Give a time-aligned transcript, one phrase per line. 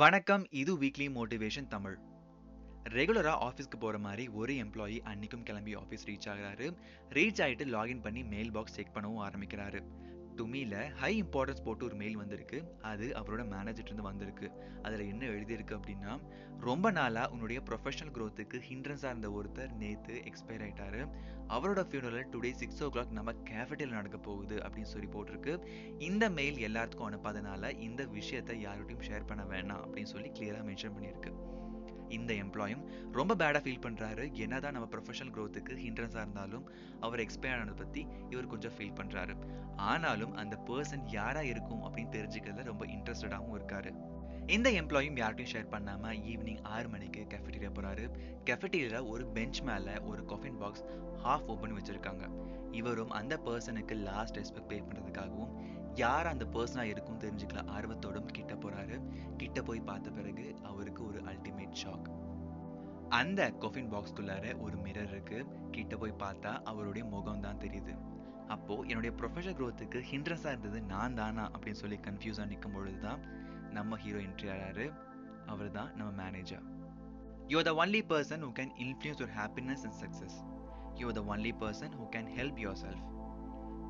[0.00, 1.98] வணக்கம் இது weekly motivation Tamil.
[2.84, 6.76] ரெகுலரா ஆஃபீஸ்க்கு போற மாதிரி ஒரு எம்ப்ளாயி அன்னைக்கும் கிளம்பி ஆஃபீஸ் ரீச் ஆகிறாரு.
[7.10, 9.80] ரீச் ஆயிட்டு லாகின் பண்ணி மெயில் பாக்ஸ் செக் பண்ணவும் ஆரம்பிக்கிறாரு.
[10.40, 12.58] டுமியில் ஹை இம்பார்ட்டன்ஸ் போட்டு ஒரு மெயில் வந்திருக்கு.
[12.82, 14.50] அது அவரோட மேனேஜர் இருந்து வந்திருக்கு.
[14.82, 16.20] அதுல என்ன எழுதியிருக்கு அப்படின்னா
[16.60, 21.02] ரொம்ப நாளா உன்னுடைய ப்ரொஃபஷனல் க்ரோத்துக்கு ஹிண்ட்ரன்ஸாக இருந்த ஒருத்தர் நேத்து எக்ஸ்பயர் ஆயிட்டாரு.
[21.48, 25.66] அவரோட funeral today six o'clock நம்ம கேஃபேட்டில் நடக்க போகுது அப்படின்னு சொல்லி போட்டிருக்கு.
[25.98, 31.32] இந்த மெயில் எல்லாத்துக்கும் அனுப்பாதனால இந்த விஷயத்தை யார்கிட்டையும் ஷேர் பண்ண வேணாம் அப்படின்னு சொல்லி கிளியராக மென்ஷன் பண்ணியிருக்கு.
[32.10, 34.32] இந்த எம்ப்ளாயும் ரொம்ப பேடா ஃபீல் பண்றாரு.
[34.32, 36.70] என்னதான் நம்ம ப்ரொஃபஷனல் க்ரோத்துக்கு ஹிண்ட்ரன்ஸாக இருந்தாலும்
[37.00, 39.36] அவர் எக்ஸ்பயர் ஆனதை பத்தி இவர் கொஞ்சம் ஃபீல் பண்றாரு.
[39.76, 43.92] ஆனாலும் அந்த பர்சன் யாரா இருக்கும் அப்படின்னு தெரிஞ்சுக்கிறதுல ரொம்ப இன்ட்ரெஸ்டடாகவும் இருக்காரு.
[44.46, 48.10] இந்த எம்ப்ளாயும் யார்கிட்டயும் ஷேர் பண்ணாம ஈவினிங் ஆறு மணிக்கு கெஃபட்டீரியா போறாரு.
[48.44, 50.84] கெஃபட்டீரியில் ஒரு பெஞ்ச் மேல ஒரு கொஃபின் பாக்ஸ்
[51.24, 52.30] ஹாஃப் ஓபன் வச்சிருக்காங்க.
[52.72, 59.02] இவரும் அந்த பர்சனுக்கு லாஸ்ட் ரெஸ்பெக்ட் பே பண்ணுறதுக்காகவும் யார் அந்த பர்சனா இருக்கும் தெரிஞ்சுக்கல ஆர்வத்தோடும் கிட்ட போறாரு.
[59.36, 62.08] கிட்ட போய் பார்த்த பிறகு அவருக்கு ஒரு அல்டிமேட் ஷாக்
[63.08, 65.38] அந்த கொஃபின் பாக்ஸ்குள்ளார ஒரு மிரர் இருக்கு.
[65.70, 67.94] கிட்ட போய் பார்த்தா அவருடைய முகம் தான் தெரியுது.
[68.48, 73.20] அப்போ என்னுடைய ப்ரொஃபஷனல் க்ரோத்துக்கு ஹிண்ட்ரஸாக இருந்தது நான் தானா அப்படின்னு சொல்லி கன்ஃபியூஸாக நிற்கும் பொழுதுதான்
[73.70, 74.86] நம்ம ஹீரோ என்ட்ரி ஆகிறாரு
[75.46, 76.64] அவர் தான் நம்ம manager
[77.48, 80.36] you are the only person who can influence your happiness and success
[80.94, 83.06] you are the only person who can help yourself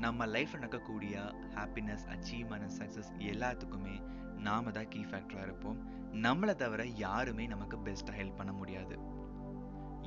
[0.00, 1.14] நம்ம லைஃப்பில் நடக்கக்கூடிய
[1.54, 3.94] ஹாப்பினஸ் அச்சீவ்மெண்ட் சக்ஸஸ் எல்லாத்துக்குமே
[4.38, 5.78] நாம தான் கீ ஃபேக்டராக இருப்போம்
[6.24, 8.96] நம்மளை தவிர யாருமே நமக்கு பெஸ்ட்டாக ஹெல்ப் பண்ண முடியாது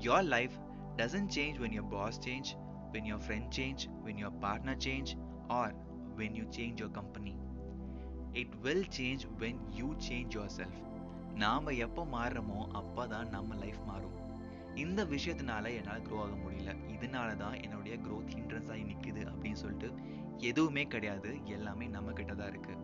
[0.02, 0.56] your life
[0.98, 2.52] doesn't change when your boss change
[2.94, 5.12] when your friend change when your partner change
[5.60, 5.74] or
[6.16, 7.34] when you change your company
[8.34, 10.80] it will change when you change yourself
[11.36, 14.16] நாம் எப்போ மாறுறோமோ அப்போ தான் நம்ம லைஃப் மாறும்
[14.76, 16.72] இந்த விஷயத்தினால என்னால் க்ரோ ஆக முடியல
[17.20, 19.88] இதனால தான் என்னுடைய க்ரோத் ஹிண்ட்ரன்ஸ் ஆகி நிற்குது அப்படின்னு சொல்லிட்டு
[20.50, 21.32] எதுவுமே கிடையாது.
[21.56, 22.76] எல்லாமே நம்ம கிட்ட தான் இருக்கு.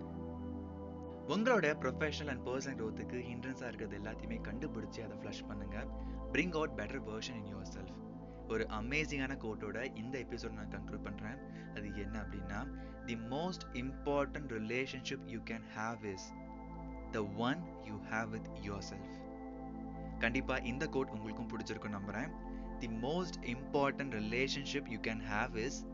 [1.34, 5.78] உங்களோட ப்ரொஃபஷனல் அண்ட் பர்சனல் க்ரோத்துக்கு ஹிண்ட்ரன்ஸாக இருக்கிறது எல்லாத்தையுமே கண்டுபிடிச்சி அதை ஃப்ளஷ் பண்ணுங்க.
[6.34, 8.02] Bring out better version in yourself
[8.54, 11.40] ஒரு அமேசிங்கான கோட்டோட இந்த எபிசோட் நான் கன்க்ளூட் பண்ணுறேன்
[11.78, 12.60] அது என்ன அப்படின்னா
[13.08, 16.28] the most important relationship you can have is
[17.16, 18.50] the one you have with
[18.92, 19.16] yourself
[20.26, 22.32] கண்டிப்பாக இந்த கோட் உங்களுக்கும் பிடிச்சிருக்கும் நம்புகிறேன்
[22.80, 25.86] the most important relationship you can have is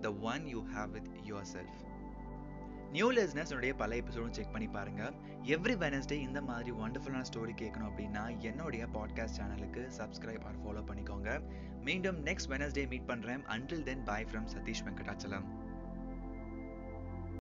[0.00, 1.08] the one you have with
[1.52, 1.88] yourself
[2.92, 5.12] new listeners உடைய பல எபிசோடும் check பண்ணி பாருங்க.
[5.42, 11.42] எவ்ரி வெனஸ்டே இந்த மாதிரி வண்டர்ஃபுல்லான ஸ்டோரி கேட்கணும் அப்படின்னா என்னுடைய பாட்காஸ்ட் சேனலுக்கு சப்ஸ்கிரைப் ஆர் ஃபாலோ பண்ணிக்கோங்க.
[11.80, 13.44] மீண்டும் நெக்ஸ்ட் வெனஸ்டே மீட் பண்றேன்.
[13.44, 15.44] Until then bye from Satish Venkatachalam.